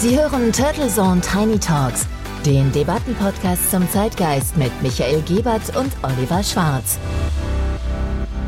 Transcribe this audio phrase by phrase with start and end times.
[0.00, 2.06] Sie hören Turtle Zone Tiny Talks,
[2.46, 6.98] den Debattenpodcast zum Zeitgeist mit Michael Gebert und Oliver Schwarz.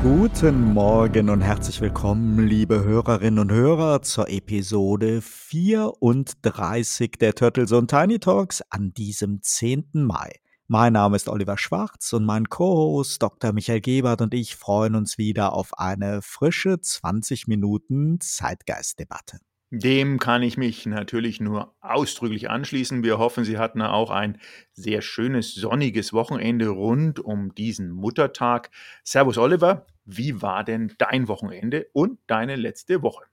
[0.03, 7.87] Guten Morgen und herzlich willkommen, liebe Hörerinnen und Hörer, zur Episode 34 der Turtle Zone
[7.87, 9.91] Tiny Talks an diesem 10.
[9.93, 10.33] Mai.
[10.69, 13.53] Mein Name ist Oliver Schwarz und mein Co-Host Dr.
[13.53, 19.41] Michael Gebert und ich freuen uns wieder auf eine frische 20 Minuten Zeitgeistdebatte.
[19.75, 23.03] Dem kann ich mich natürlich nur ausdrücklich anschließen.
[23.03, 24.37] Wir hoffen, Sie hatten auch ein
[24.75, 28.71] sehr schönes sonniges Wochenende rund um diesen Muttertag.
[29.03, 33.25] Servus Oliver, wie war denn dein Wochenende und deine letzte Woche?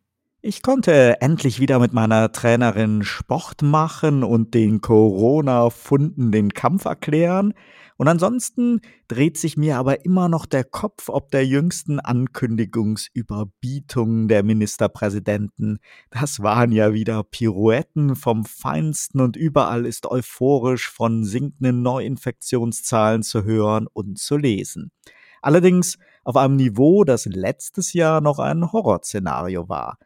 [0.41, 7.53] Ich konnte endlich wieder mit meiner Trainerin Sport machen und den Corona-Funden den Kampf erklären.
[7.99, 14.41] Und ansonsten dreht sich mir aber immer noch der Kopf ob der jüngsten Ankündigungsüberbietungen der
[14.41, 15.79] Ministerpräsidenten.
[16.09, 23.43] Das waren ja wieder Pirouetten vom Feinsten und überall ist euphorisch von sinkenden Neuinfektionszahlen zu
[23.43, 24.93] hören und zu lesen.
[25.41, 29.97] Allerdings auf einem Niveau, das letztes Jahr noch ein Horrorszenario war.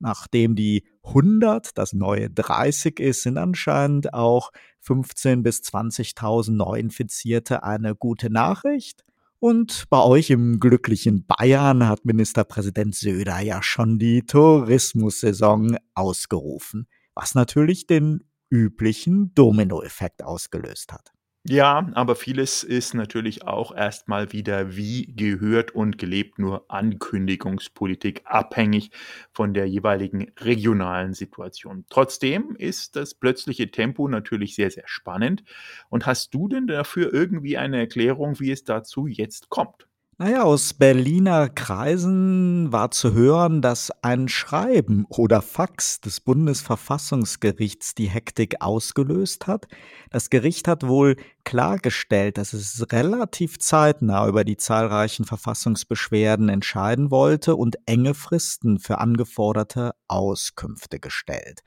[0.00, 4.50] Nachdem die 100 das neue 30 ist, sind anscheinend auch
[4.86, 9.04] 15.000 bis 20.000 Neuinfizierte eine gute Nachricht.
[9.40, 17.34] Und bei euch im glücklichen Bayern hat Ministerpräsident Söder ja schon die Tourismussaison ausgerufen, was
[17.34, 21.12] natürlich den üblichen Dominoeffekt ausgelöst hat.
[21.50, 28.90] Ja, aber vieles ist natürlich auch erstmal wieder wie gehört und gelebt nur Ankündigungspolitik, abhängig
[29.32, 31.86] von der jeweiligen regionalen Situation.
[31.88, 35.42] Trotzdem ist das plötzliche Tempo natürlich sehr, sehr spannend.
[35.88, 39.87] Und hast du denn dafür irgendwie eine Erklärung, wie es dazu jetzt kommt?
[40.20, 48.08] Naja, aus Berliner Kreisen war zu hören, dass ein Schreiben oder Fax des Bundesverfassungsgerichts die
[48.08, 49.68] Hektik ausgelöst hat.
[50.10, 57.54] Das Gericht hat wohl klargestellt, dass es relativ zeitnah über die zahlreichen Verfassungsbeschwerden entscheiden wollte
[57.54, 61.62] und enge Fristen für angeforderte Auskünfte gestellt.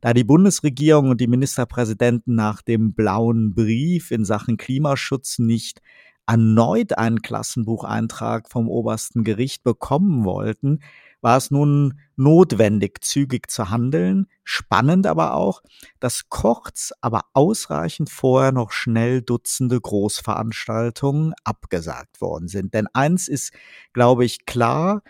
[0.00, 5.82] Da die Bundesregierung und die Ministerpräsidenten nach dem blauen Brief in Sachen Klimaschutz nicht
[6.30, 10.78] erneut einen Klassenbucheintrag vom obersten Gericht bekommen wollten,
[11.20, 14.26] war es nun notwendig, zügig zu handeln.
[14.44, 15.60] Spannend aber auch,
[15.98, 22.74] dass kurz, aber ausreichend vorher noch schnell Dutzende Großveranstaltungen abgesagt worden sind.
[22.74, 23.52] Denn eins ist,
[23.92, 25.02] glaube ich, klar,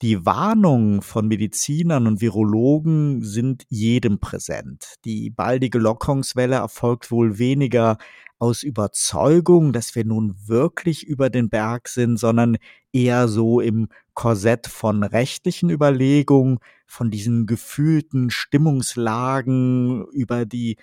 [0.00, 4.94] die Warnungen von Medizinern und Virologen sind jedem präsent.
[5.04, 7.98] Die baldige Lockerungswelle erfolgt wohl weniger
[8.38, 12.56] aus Überzeugung, dass wir nun wirklich über den Berg sind, sondern
[12.92, 20.76] eher so im Korsett von rechtlichen Überlegungen, von diesen gefühlten Stimmungslagen über die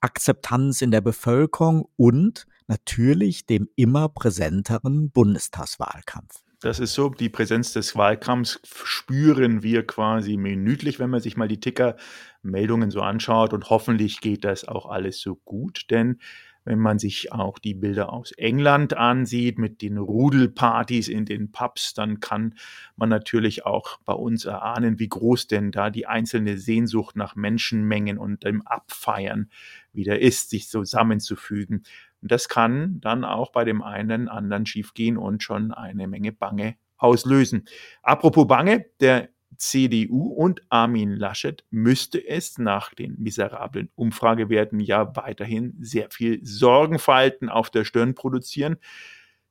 [0.00, 6.44] Akzeptanz in der Bevölkerung und natürlich dem immer präsenteren Bundestagswahlkampf.
[6.64, 11.46] Das ist so, die Präsenz des Wahlkampfs spüren wir quasi minütlich, wenn man sich mal
[11.46, 13.52] die Ticker-Meldungen so anschaut.
[13.52, 16.20] Und hoffentlich geht das auch alles so gut, denn
[16.64, 21.94] wenn man sich auch die Bilder aus England ansieht mit den Rudelpartys in den Pubs,
[21.94, 22.54] dann kann
[22.96, 28.18] man natürlich auch bei uns erahnen, wie groß denn da die einzelne Sehnsucht nach Menschenmengen
[28.18, 29.50] und dem Abfeiern
[29.92, 31.84] wieder ist, sich zusammenzufügen.
[32.22, 36.76] Und das kann dann auch bei dem einen anderen schiefgehen und schon eine Menge Bange
[36.96, 37.66] auslösen.
[38.02, 45.76] Apropos Bange, der CDU und Armin Laschet müsste es nach den miserablen Umfragewerten ja weiterhin
[45.80, 48.76] sehr viel Sorgenfalten auf der Stirn produzieren.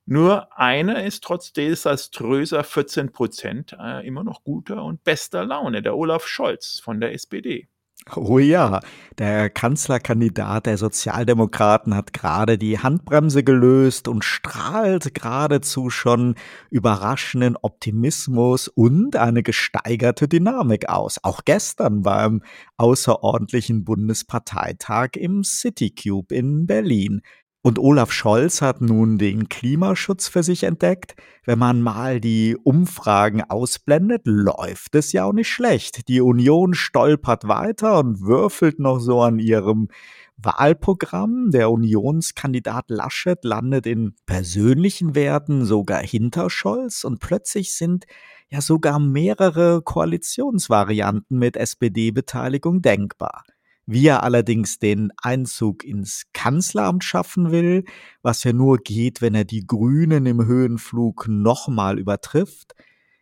[0.06, 5.96] Nur einer ist trotz desaströser 14 Prozent äh, immer noch guter und bester Laune, der
[5.96, 7.68] Olaf Scholz von der SPD.
[8.16, 8.80] Oh ja,
[9.16, 16.34] der Kanzlerkandidat der Sozialdemokraten hat gerade die Handbremse gelöst und strahlt geradezu schon
[16.70, 21.18] überraschenden Optimismus und eine gesteigerte Dynamik aus.
[21.22, 22.42] Auch gestern beim
[22.76, 27.22] außerordentlichen Bundesparteitag im Citycube in Berlin.
[27.66, 31.14] Und Olaf Scholz hat nun den Klimaschutz für sich entdeckt.
[31.46, 36.06] Wenn man mal die Umfragen ausblendet, läuft es ja auch nicht schlecht.
[36.08, 39.88] Die Union stolpert weiter und würfelt noch so an ihrem
[40.36, 41.52] Wahlprogramm.
[41.52, 48.04] Der Unionskandidat Laschet landet in persönlichen Werten sogar hinter Scholz und plötzlich sind
[48.50, 53.42] ja sogar mehrere Koalitionsvarianten mit SPD-Beteiligung denkbar.
[53.86, 57.84] Wie er allerdings den Einzug ins Kanzleramt schaffen will,
[58.22, 62.74] was ja nur geht, wenn er die Grünen im Höhenflug nochmal übertrifft,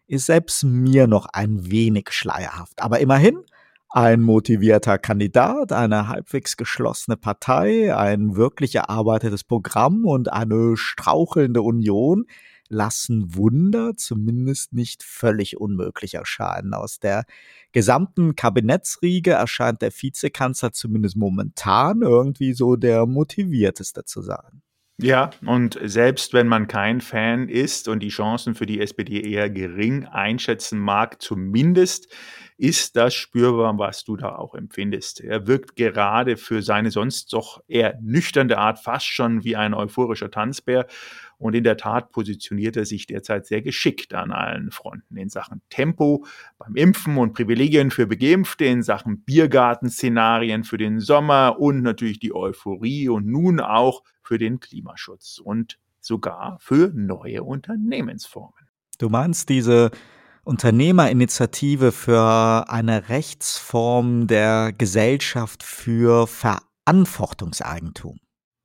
[0.07, 2.83] ist selbst mir noch ein wenig schleierhaft.
[2.83, 3.39] Aber immerhin,
[3.95, 12.25] Ein motivierter Kandidat, eine halbwegs geschlossene Partei, ein wirklich erarbeitetes Programm und eine strauchelnde Union
[12.73, 16.75] lassen Wunder zumindest nicht völlig unmöglich erscheinen.
[16.75, 17.25] Aus der
[17.73, 24.63] gesamten Kabinettsriege erscheint der Vizekanzler zumindest momentan irgendwie so der motivierteste zu sein.
[24.99, 29.51] Ja, und selbst wenn man kein Fan ist und die Chancen für die SPD eher
[29.51, 32.09] gering einschätzen mag, zumindest
[32.63, 35.21] ist das spürbar, was du da auch empfindest.
[35.21, 40.31] Er wirkt gerade für seine sonst doch eher nüchterne Art fast schon wie ein euphorischer
[40.31, 40.87] Tanzbär
[41.39, 45.61] und in der Tat positioniert er sich derzeit sehr geschickt an allen Fronten in Sachen
[45.71, 46.25] Tempo
[46.57, 52.33] beim Impfen und Privilegien für Begeimpfte, in Sachen Biergartenszenarien für den Sommer und natürlich die
[52.33, 58.69] Euphorie und nun auch für den Klimaschutz und sogar für neue Unternehmensformen.
[58.99, 59.91] Du meinst diese
[60.45, 68.19] Unternehmerinitiative für eine Rechtsform der Gesellschaft für Verantwortungseigentum?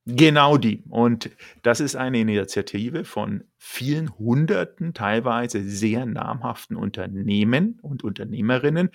[0.10, 0.84] Genau die.
[0.90, 1.32] Und
[1.64, 8.90] das ist eine Initiative von vielen hunderten, teilweise sehr namhaften Unternehmen und Unternehmerinnen,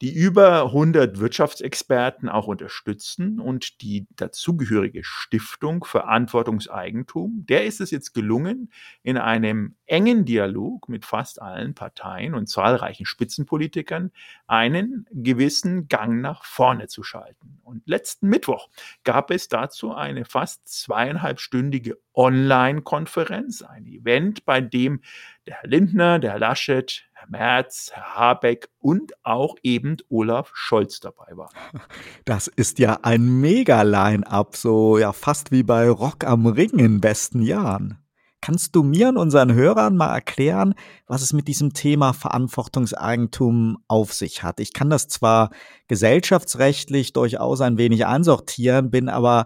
[0.00, 8.14] die über 100 Wirtschaftsexperten auch unterstützen und die dazugehörige Stiftung Verantwortungseigentum, der ist es jetzt
[8.14, 14.10] gelungen, in einem engen Dialog mit fast allen Parteien und zahlreichen Spitzenpolitikern
[14.46, 17.60] einen gewissen Gang nach vorne zu schalten.
[17.62, 18.68] Und letzten Mittwoch
[19.04, 25.02] gab es dazu eine fast zweieinhalbstündige Online-Konferenz, ein Event, bei dem
[25.46, 31.50] der Herr Lindner, der Herr Laschet, Merz, Habeck und auch eben Olaf Scholz dabei war.
[32.24, 37.42] Das ist ja ein Mega-Line-Up, so ja fast wie bei Rock am Ring in besten
[37.42, 37.98] Jahren.
[38.42, 40.74] Kannst du mir und unseren Hörern mal erklären,
[41.06, 44.60] was es mit diesem Thema Verantwortungseigentum auf sich hat?
[44.60, 45.50] Ich kann das zwar
[45.88, 49.44] gesellschaftsrechtlich durchaus ein wenig einsortieren, bin aber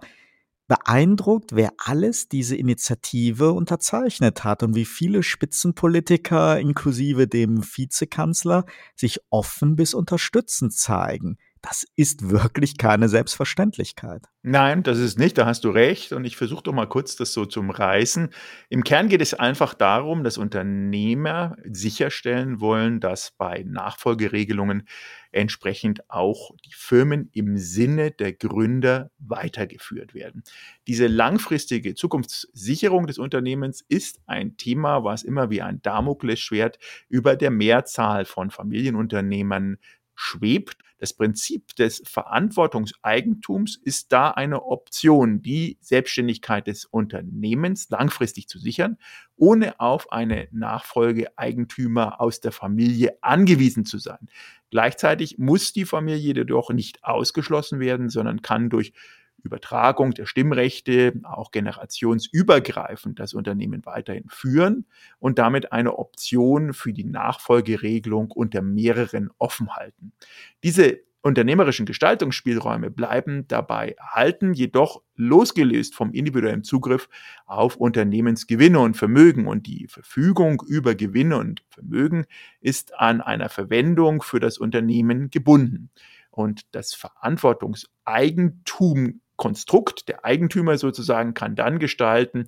[0.66, 8.64] beeindruckt, wer alles diese Initiative unterzeichnet hat und wie viele Spitzenpolitiker inklusive dem Vizekanzler
[8.96, 11.38] sich offen bis unterstützend zeigen.
[11.66, 14.26] Das ist wirklich keine Selbstverständlichkeit.
[14.42, 16.12] Nein, das ist nicht, da hast du recht.
[16.12, 18.28] Und ich versuche doch mal kurz das so zum Reißen.
[18.68, 24.86] Im Kern geht es einfach darum, dass Unternehmer sicherstellen wollen, dass bei Nachfolgeregelungen
[25.32, 30.42] entsprechend auch die Firmen im Sinne der Gründer weitergeführt werden.
[30.86, 36.78] Diese langfristige Zukunftssicherung des Unternehmens ist ein Thema, was immer wie ein Damoklesschwert
[37.08, 39.78] über der Mehrzahl von Familienunternehmern
[40.14, 40.76] schwebt.
[40.98, 48.96] Das Prinzip des Verantwortungseigentums ist da eine Option, die Selbstständigkeit des Unternehmens langfristig zu sichern,
[49.36, 54.28] ohne auf eine Nachfolgeeigentümer aus der Familie angewiesen zu sein.
[54.70, 58.92] Gleichzeitig muss die Familie jedoch nicht ausgeschlossen werden, sondern kann durch
[59.44, 64.86] Übertragung der Stimmrechte auch generationsübergreifend das Unternehmen weiterhin führen
[65.18, 70.12] und damit eine Option für die Nachfolgeregelung unter mehreren offen halten.
[70.62, 77.08] Diese unternehmerischen Gestaltungsspielräume bleiben dabei erhalten, jedoch losgelöst vom individuellen Zugriff
[77.46, 79.46] auf Unternehmensgewinne und Vermögen.
[79.46, 82.26] Und die Verfügung über Gewinne und Vermögen
[82.60, 85.88] ist an einer Verwendung für das Unternehmen gebunden.
[86.30, 92.46] Und das Verantwortungseigentum Konstrukt der Eigentümer sozusagen kann dann gestalten,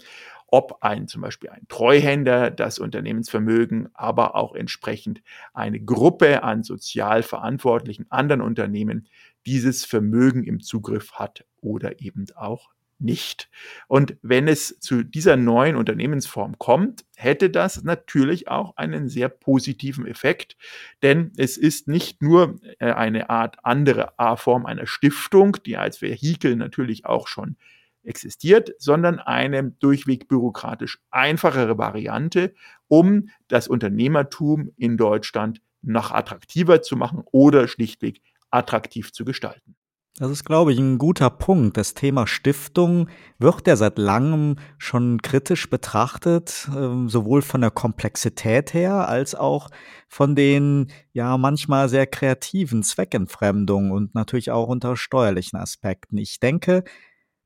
[0.48, 7.22] ob ein zum Beispiel ein Treuhänder das Unternehmensvermögen, aber auch entsprechend eine Gruppe an sozial
[7.22, 9.08] verantwortlichen anderen Unternehmen
[9.44, 13.48] dieses Vermögen im Zugriff hat oder eben auch nicht.
[13.88, 20.06] Und wenn es zu dieser neuen Unternehmensform kommt, hätte das natürlich auch einen sehr positiven
[20.06, 20.56] Effekt,
[21.02, 26.56] denn es ist nicht nur äh, eine Art andere A-Form einer Stiftung, die als Vehikel
[26.56, 27.56] natürlich auch schon
[28.02, 32.54] existiert, sondern eine durchweg bürokratisch einfachere Variante,
[32.88, 39.76] um das Unternehmertum in Deutschland noch attraktiver zu machen oder schlichtweg attraktiv zu gestalten.
[40.18, 41.76] Das ist, glaube ich, ein guter Punkt.
[41.76, 48.72] Das Thema Stiftung wird ja seit langem schon kritisch betrachtet, ähm, sowohl von der Komplexität
[48.72, 49.68] her als auch
[50.08, 56.16] von den ja manchmal sehr kreativen Zweckentfremdungen und natürlich auch unter steuerlichen Aspekten.
[56.16, 56.84] Ich denke,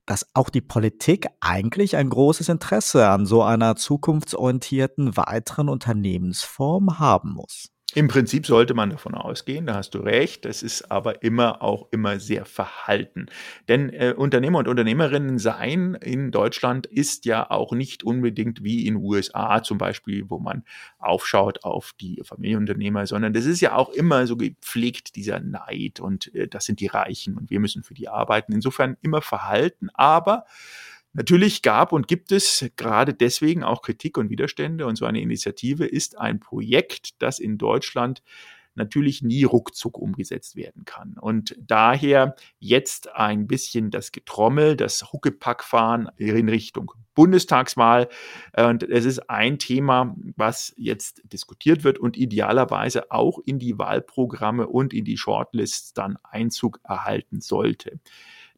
[0.07, 7.33] dass auch die Politik eigentlich ein großes Interesse an so einer zukunftsorientierten weiteren Unternehmensform haben
[7.33, 7.71] muss.
[7.95, 11.89] Im Prinzip sollte man davon ausgehen, da hast du recht, das ist aber immer auch
[11.91, 13.27] immer sehr verhalten.
[13.69, 18.95] Denn äh, Unternehmer und Unternehmerinnen sein in Deutschland ist ja auch nicht unbedingt wie in
[18.97, 20.63] USA zum Beispiel, wo man
[20.99, 26.33] aufschaut auf die Familienunternehmer, sondern das ist ja auch immer so gepflegt, dieser Neid und
[26.33, 28.53] äh, das sind die Reichen und wir müssen für die arbeiten.
[28.53, 30.45] Insofern immer verhalten, aber
[31.13, 35.85] Natürlich gab und gibt es gerade deswegen auch Kritik und Widerstände und so eine Initiative
[35.85, 38.23] ist ein Projekt, das in Deutschland
[38.77, 41.17] natürlich nie ruckzuck umgesetzt werden kann.
[41.21, 48.09] Und daher jetzt ein bisschen das Getrommel, das Huckepackfahren in Richtung Bundestagswahl.
[48.57, 54.69] Und es ist ein Thema, was jetzt diskutiert wird und idealerweise auch in die Wahlprogramme
[54.69, 57.99] und in die Shortlists dann Einzug erhalten sollte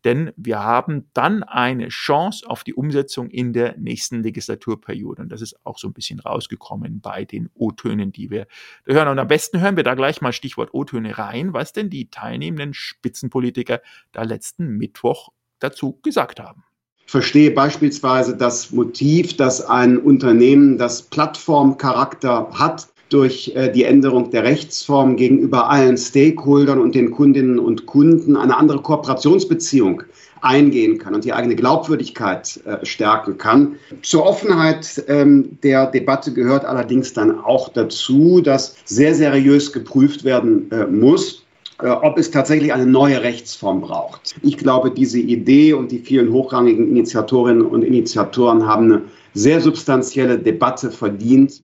[0.04, 5.22] denn wir haben dann eine Chance auf die Umsetzung in der nächsten Legislaturperiode.
[5.22, 8.46] Und das ist auch so ein bisschen rausgekommen bei den O-Tönen, die wir
[8.84, 9.08] hören.
[9.08, 12.74] Und am besten hören wir da gleich mal Stichwort O-Töne rein, was denn die teilnehmenden
[12.74, 13.80] Spitzenpolitiker
[14.12, 16.64] da letzten Mittwoch dazu gesagt haben.
[17.06, 24.30] Ich verstehe beispielsweise das Motiv, dass ein Unternehmen, das Plattformcharakter hat, durch äh, die Änderung
[24.30, 30.02] der Rechtsform gegenüber allen Stakeholdern und den Kundinnen und Kunden eine andere Kooperationsbeziehung
[30.40, 33.76] eingehen kann und die eigene Glaubwürdigkeit äh, stärken kann.
[34.02, 40.70] Zur Offenheit ähm, der Debatte gehört allerdings dann auch dazu, dass sehr seriös geprüft werden
[40.72, 41.44] äh, muss,
[41.78, 44.36] ob es tatsächlich eine neue Rechtsform braucht.
[44.42, 49.02] Ich glaube, diese Idee und die vielen hochrangigen Initiatorinnen und Initiatoren haben eine
[49.34, 51.61] sehr substanzielle Debatte verdient.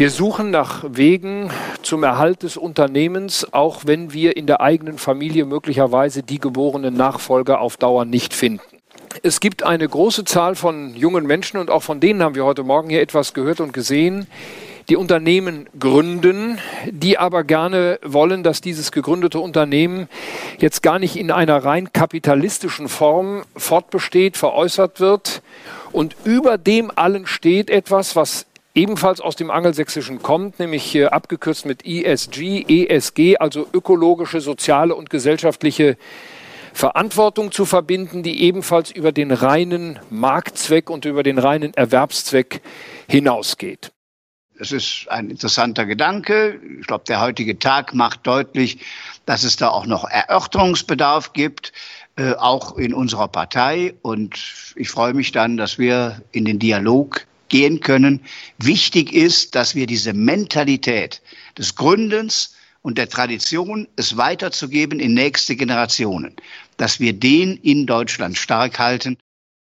[0.00, 1.50] Wir suchen nach Wegen
[1.82, 7.60] zum Erhalt des Unternehmens, auch wenn wir in der eigenen Familie möglicherweise die geborenen Nachfolger
[7.60, 8.62] auf Dauer nicht finden.
[9.22, 12.62] Es gibt eine große Zahl von jungen Menschen und auch von denen haben wir heute
[12.62, 14.26] Morgen hier etwas gehört und gesehen,
[14.88, 16.58] die Unternehmen gründen,
[16.90, 20.08] die aber gerne wollen, dass dieses gegründete Unternehmen
[20.58, 25.42] jetzt gar nicht in einer rein kapitalistischen Form fortbesteht, veräußert wird.
[25.92, 31.66] Und über dem allen steht etwas, was ebenfalls aus dem Angelsächsischen kommt, nämlich äh, abgekürzt
[31.66, 35.96] mit ESG, ESG, also ökologische, soziale und gesellschaftliche
[36.72, 42.62] Verantwortung zu verbinden, die ebenfalls über den reinen Marktzweck und über den reinen Erwerbszweck
[43.08, 43.92] hinausgeht.
[44.58, 46.60] Es ist ein interessanter Gedanke.
[46.80, 48.84] Ich glaube, der heutige Tag macht deutlich,
[49.24, 51.72] dass es da auch noch Erörterungsbedarf gibt,
[52.16, 53.94] äh, auch in unserer Partei.
[54.02, 58.20] Und ich freue mich dann, dass wir in den Dialog gehen können.
[58.58, 61.20] Wichtig ist, dass wir diese Mentalität
[61.58, 66.34] des Gründens und der Tradition, es weiterzugeben in nächste Generationen,
[66.78, 69.18] dass wir den in Deutschland stark halten.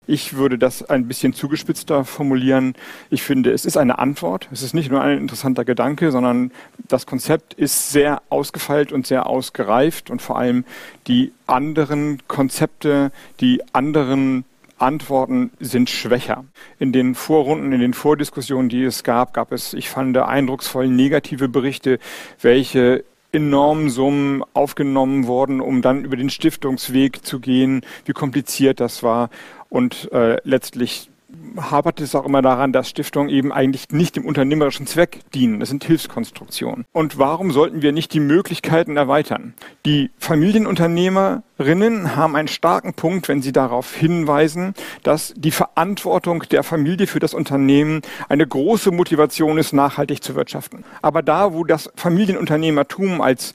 [0.09, 2.75] Ich würde das ein bisschen zugespitzter formulieren.
[3.09, 4.47] Ich finde, es ist eine Antwort.
[4.53, 6.51] Es ist nicht nur ein interessanter Gedanke, sondern
[6.87, 10.63] das Konzept ist sehr ausgefeilt und sehr ausgereift und vor allem
[11.07, 14.45] die anderen Konzepte, die anderen
[14.77, 16.45] Antworten sind schwächer.
[16.79, 21.49] In den Vorrunden, in den Vordiskussionen, die es gab, gab es, ich fand, eindrucksvoll negative
[21.49, 21.99] Berichte,
[22.41, 29.03] welche enormen Summen aufgenommen wurden, um dann über den Stiftungsweg zu gehen, wie kompliziert das
[29.03, 29.29] war
[29.69, 31.09] und äh, letztlich
[31.55, 35.59] hapert es auch immer daran, dass Stiftungen eben eigentlich nicht dem unternehmerischen Zweck dienen.
[35.59, 36.85] Das sind Hilfskonstruktionen.
[36.91, 39.53] Und warum sollten wir nicht die Möglichkeiten erweitern?
[39.85, 44.73] Die Familienunternehmerinnen haben einen starken Punkt, wenn sie darauf hinweisen,
[45.03, 50.83] dass die Verantwortung der Familie für das Unternehmen eine große Motivation ist, nachhaltig zu wirtschaften.
[51.01, 53.53] Aber da, wo das Familienunternehmertum als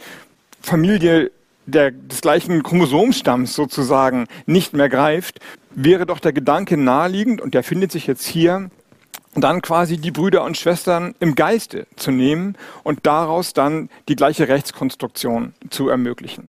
[0.61, 1.31] Familie
[1.67, 5.39] der, des gleichen Chromosomstamms sozusagen nicht mehr greift,
[5.75, 8.71] wäre doch der Gedanke naheliegend, und der findet sich jetzt hier,
[9.35, 14.49] dann quasi die Brüder und Schwestern im Geiste zu nehmen und daraus dann die gleiche
[14.49, 16.49] Rechtskonstruktion zu ermöglichen.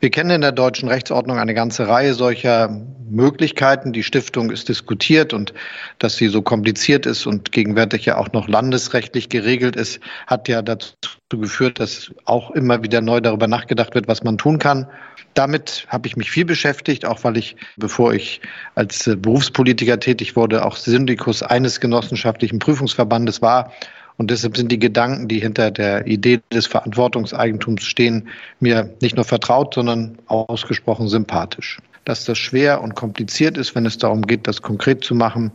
[0.00, 2.68] Wir kennen in der deutschen Rechtsordnung eine ganze Reihe solcher
[3.08, 3.92] Möglichkeiten.
[3.92, 5.54] Die Stiftung ist diskutiert und
[5.98, 10.60] dass sie so kompliziert ist und gegenwärtig ja auch noch landesrechtlich geregelt ist, hat ja
[10.60, 10.92] dazu
[11.30, 14.86] geführt, dass auch immer wieder neu darüber nachgedacht wird, was man tun kann.
[15.34, 18.40] Damit habe ich mich viel beschäftigt, auch weil ich, bevor ich
[18.74, 23.72] als Berufspolitiker tätig wurde, auch Syndikus eines genossenschaftlichen Prüfungsverbandes war
[24.18, 28.28] und deshalb sind die Gedanken, die hinter der Idee des Verantwortungseigentums stehen,
[28.60, 31.78] mir nicht nur vertraut, sondern ausgesprochen sympathisch.
[32.04, 35.52] Dass das schwer und kompliziert ist, wenn es darum geht, das konkret zu machen,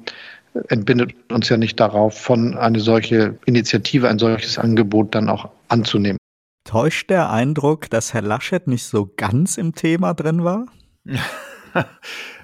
[0.68, 6.18] entbindet uns ja nicht darauf, von eine solche Initiative, ein solches Angebot dann auch anzunehmen.
[6.66, 10.66] Täuscht der Eindruck, dass Herr Laschet nicht so ganz im Thema drin war?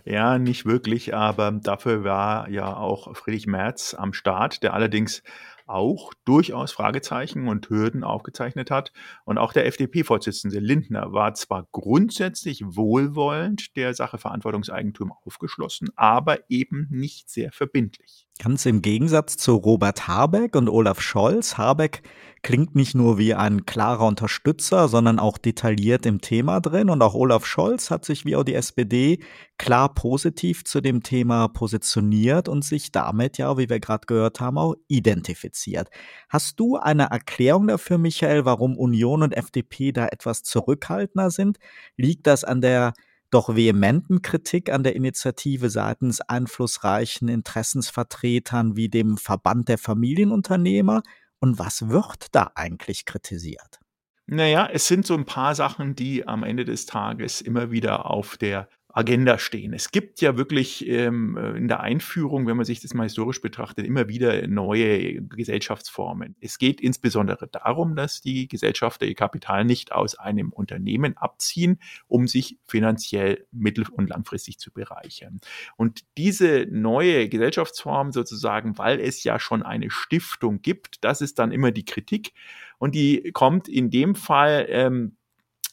[0.05, 5.21] ja, nicht wirklich, aber dafür war ja auch Friedrich Merz am Start, der allerdings
[5.67, 8.91] auch durchaus Fragezeichen und Hürden aufgezeichnet hat.
[9.25, 16.87] Und auch der FDP-Vorsitzende Lindner war zwar grundsätzlich wohlwollend der Sache Verantwortungseigentum aufgeschlossen, aber eben
[16.89, 18.27] nicht sehr verbindlich.
[18.39, 21.57] Ganz im Gegensatz zu Robert Habeck und Olaf Scholz.
[21.57, 22.03] Habeck
[22.41, 26.89] klingt nicht nur wie ein klarer Unterstützer, sondern auch detailliert im Thema drin.
[26.89, 29.19] Und auch Olaf Scholz hat sich wie auch die SPD
[29.57, 34.57] klar positiv zu dem Thema positioniert und sich damit ja, wie wir gerade gehört haben,
[34.57, 35.89] auch identifiziert.
[36.29, 41.57] Hast du eine Erklärung dafür, Michael, warum Union und FDP da etwas zurückhaltender sind?
[41.95, 42.93] Liegt das an der
[43.29, 51.03] doch vehementen Kritik an der Initiative seitens einflussreichen Interessensvertretern wie dem Verband der Familienunternehmer.
[51.39, 53.79] Und was wird da eigentlich kritisiert?
[54.25, 58.37] Naja, es sind so ein paar Sachen, die am Ende des Tages immer wieder auf
[58.37, 58.67] der
[58.97, 59.73] Agenda stehen.
[59.73, 63.41] Es gibt ja wirklich ähm, äh, in der Einführung, wenn man sich das mal historisch
[63.41, 66.35] betrachtet, immer wieder neue Gesellschaftsformen.
[66.41, 72.27] Es geht insbesondere darum, dass die Gesellschafter ihr Kapital nicht aus einem Unternehmen abziehen, um
[72.27, 75.41] sich finanziell mittel- und langfristig zu bereichern.
[75.75, 81.51] Und diese neue Gesellschaftsform sozusagen, weil es ja schon eine Stiftung gibt, das ist dann
[81.51, 82.33] immer die Kritik.
[82.79, 85.17] Und die kommt in dem Fall ähm,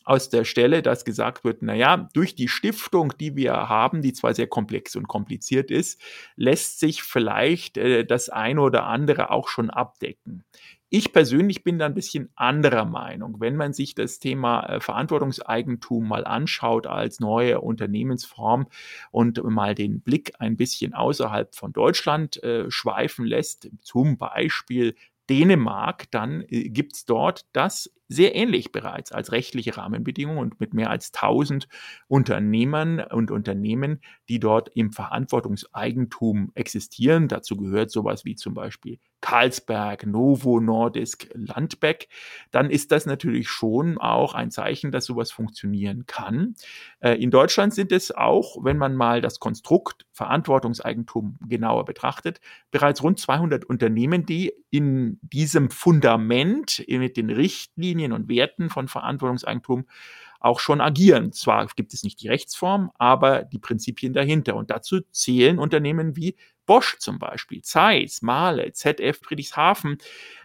[0.04, 4.12] aus der Stelle, dass gesagt wird, na ja, durch die Stiftung, die wir haben, die
[4.12, 6.00] zwar sehr komplex und kompliziert ist,
[6.36, 10.44] lässt sich vielleicht äh, das eine oder andere auch schon abdecken.
[10.96, 13.40] Ich persönlich bin da ein bisschen anderer Meinung.
[13.40, 18.68] Wenn man sich das Thema äh, Verantwortungseigentum mal anschaut als neue Unternehmensform
[19.10, 24.94] und mal den Blick ein bisschen außerhalb von Deutschland äh, schweifen lässt, zum Beispiel
[25.28, 30.74] Dänemark, dann äh, gibt es dort das sehr ähnlich bereits als rechtliche Rahmenbedingungen und mit
[30.74, 31.68] mehr als 1000
[32.08, 37.28] Unternehmern und Unternehmen, die dort im Verantwortungseigentum existieren.
[37.28, 42.08] Dazu gehört sowas wie zum Beispiel Carlsberg, Novo Nordisk, Landbeck,
[42.50, 46.56] dann ist das natürlich schon auch ein Zeichen, dass sowas funktionieren kann.
[47.00, 53.02] Äh, in Deutschland sind es auch, wenn man mal das Konstrukt Verantwortungseigentum genauer betrachtet, bereits
[53.02, 59.86] rund 200 Unternehmen, die in diesem Fundament mit den Richtlinien und Werten von Verantwortungseigentum
[60.40, 61.32] auch schon agieren.
[61.32, 64.56] Zwar gibt es nicht die Rechtsform, aber die Prinzipien dahinter.
[64.56, 69.98] Und dazu zählen Unternehmen wie Bosch zum Beispiel, Zeiss, Mahle, ZF Friedrichshafen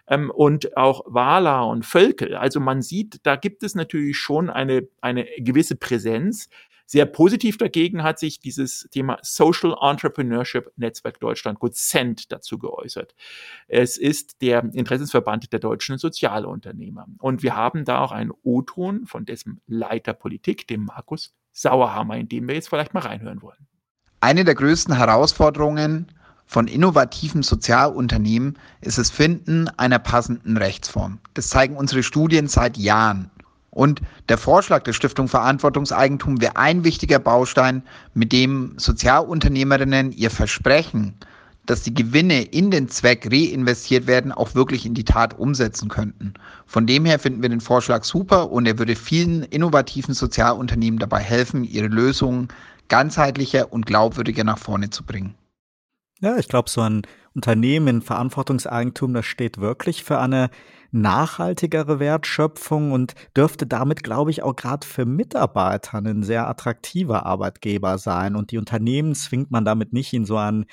[0.06, 2.34] ähm, und auch Wala und Völkel.
[2.34, 6.48] Also man sieht, da gibt es natürlich schon eine, eine gewisse Präsenz.
[6.90, 13.14] Sehr positiv dagegen hat sich dieses Thema Social Entrepreneurship Netzwerk Deutschland, gut CENT, dazu geäußert.
[13.68, 17.06] Es ist der Interessensverband der deutschen Sozialunternehmer.
[17.20, 22.28] Und wir haben da auch einen O-Ton von dessen Leiter Politik, dem Markus Sauerhammer, in
[22.28, 23.68] dem wir jetzt vielleicht mal reinhören wollen.
[24.18, 26.08] Eine der größten Herausforderungen
[26.44, 31.20] von innovativen Sozialunternehmen ist das Finden einer passenden Rechtsform.
[31.34, 33.30] Das zeigen unsere Studien seit Jahren.
[33.70, 37.82] Und der Vorschlag der Stiftung Verantwortungseigentum wäre ein wichtiger Baustein,
[38.14, 41.14] mit dem Sozialunternehmerinnen ihr Versprechen,
[41.66, 46.34] dass die Gewinne in den Zweck reinvestiert werden, auch wirklich in die Tat umsetzen könnten.
[46.66, 51.20] Von dem her finden wir den Vorschlag super und er würde vielen innovativen Sozialunternehmen dabei
[51.20, 52.48] helfen, ihre Lösungen
[52.88, 55.34] ganzheitlicher und glaubwürdiger nach vorne zu bringen.
[56.20, 57.02] Ja, ich glaube, so ein
[57.34, 60.50] Unternehmen in Verantwortungseigentum, das steht wirklich für eine
[60.92, 67.98] nachhaltigere Wertschöpfung und dürfte damit, glaube ich, auch gerade für Mitarbeiter ein sehr attraktiver Arbeitgeber
[67.98, 68.36] sein.
[68.36, 70.66] Und die Unternehmen zwingt man damit nicht in so ein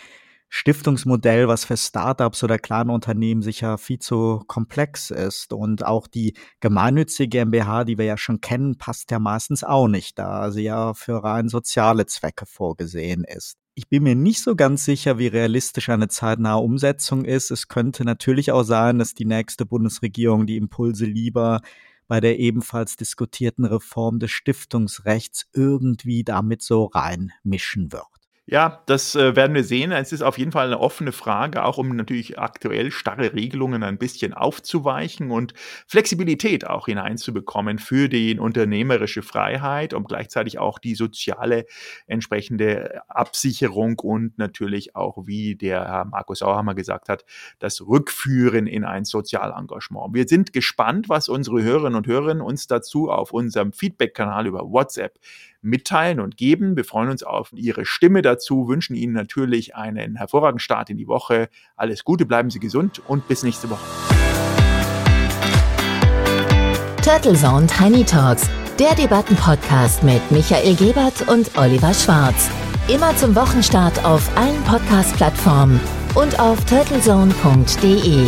[0.49, 5.51] Stiftungsmodell, was für Startups oder kleine Unternehmen sicher viel zu komplex ist.
[5.53, 10.17] Und auch die gemeinnützige GmbH, die wir ja schon kennen, passt ja meistens auch nicht,
[10.17, 13.57] da sie ja für rein soziale Zwecke vorgesehen ist.
[13.79, 17.51] Ich bin mir nicht so ganz sicher, wie realistisch eine zeitnahe Umsetzung ist.
[17.51, 21.61] Es könnte natürlich auch sein, dass die nächste Bundesregierung die Impulse lieber
[22.07, 28.16] bei der ebenfalls diskutierten Reform des Stiftungsrechts irgendwie damit so reinmischen wird.
[28.49, 29.91] Ja, das äh, werden wir sehen.
[29.91, 33.97] Es ist auf jeden Fall eine offene Frage, auch um natürlich aktuell starre Regelungen ein
[33.97, 35.53] bisschen aufzuweichen und
[35.85, 41.65] Flexibilität auch hineinzubekommen für die unternehmerische Freiheit, um gleichzeitig auch die soziale
[42.05, 47.25] entsprechende Absicherung und natürlich auch, wie der Herr Markus Sauerhammer gesagt hat,
[47.59, 50.13] das Rückführen in ein Sozialengagement.
[50.13, 55.19] Wir sind gespannt, was unsere Hörerinnen und Hörer uns dazu auf unserem Feedback-Kanal über WhatsApp
[55.61, 56.75] mitteilen und geben.
[56.75, 61.07] Wir freuen uns auf Ihre Stimme dazu, wünschen Ihnen natürlich einen hervorragenden Start in die
[61.07, 61.49] Woche.
[61.75, 63.85] Alles Gute, bleiben Sie gesund und bis nächste Woche.
[67.03, 72.49] Turtle Zone Tiny Talks, der Debattenpodcast mit Michael Gebert und Oliver Schwarz.
[72.89, 75.79] Immer zum Wochenstart auf allen Podcast-Plattformen
[76.15, 78.27] und auf turtlezone.de.